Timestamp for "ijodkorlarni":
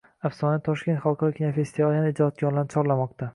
2.15-2.73